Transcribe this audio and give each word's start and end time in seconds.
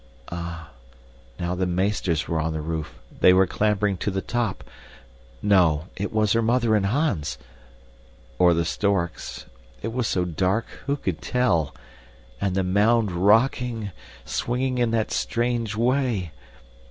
Ah, 0.31 0.71
now 1.39 1.53
the 1.53 1.67
meesters 1.67 2.27
were 2.27 2.41
on 2.41 2.53
the 2.53 2.59
roof, 2.61 2.97
they 3.19 3.33
were 3.33 3.45
clambering 3.45 3.97
to 3.97 4.09
the 4.09 4.19
top 4.19 4.63
no 5.43 5.89
it 5.95 6.11
was 6.11 6.33
her 6.33 6.41
mother 6.41 6.75
and 6.75 6.87
Hans 6.87 7.37
or 8.39 8.55
the 8.55 8.65
storks. 8.65 9.45
It 9.83 9.93
was 9.93 10.07
so 10.07 10.25
dark, 10.25 10.65
who 10.87 10.95
could 10.97 11.21
tell? 11.21 11.75
And 12.41 12.55
the 12.55 12.63
mound 12.63 13.11
rocking, 13.11 13.91
swinging 14.25 14.79
in 14.79 14.89
that 14.89 15.11
strange 15.11 15.75
way. 15.75 16.31